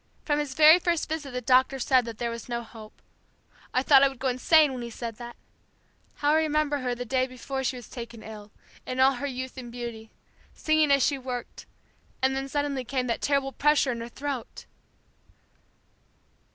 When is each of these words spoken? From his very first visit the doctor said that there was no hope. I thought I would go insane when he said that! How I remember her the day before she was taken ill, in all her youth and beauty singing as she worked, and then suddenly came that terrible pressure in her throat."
From 0.25 0.39
his 0.39 0.55
very 0.55 0.79
first 0.79 1.07
visit 1.07 1.29
the 1.29 1.41
doctor 1.41 1.77
said 1.77 2.05
that 2.05 2.17
there 2.17 2.31
was 2.31 2.49
no 2.49 2.63
hope. 2.63 3.03
I 3.71 3.83
thought 3.83 4.01
I 4.01 4.07
would 4.07 4.17
go 4.17 4.29
insane 4.29 4.73
when 4.73 4.81
he 4.81 4.89
said 4.89 5.17
that! 5.17 5.35
How 6.15 6.31
I 6.31 6.37
remember 6.37 6.79
her 6.79 6.95
the 6.95 7.05
day 7.05 7.27
before 7.27 7.63
she 7.63 7.75
was 7.75 7.87
taken 7.87 8.23
ill, 8.23 8.49
in 8.87 8.99
all 8.99 9.11
her 9.11 9.27
youth 9.27 9.57
and 9.57 9.71
beauty 9.71 10.09
singing 10.55 10.89
as 10.89 11.05
she 11.05 11.19
worked, 11.19 11.67
and 12.19 12.35
then 12.35 12.49
suddenly 12.49 12.83
came 12.83 13.05
that 13.05 13.21
terrible 13.21 13.51
pressure 13.51 13.91
in 13.91 14.01
her 14.01 14.09
throat." 14.09 14.65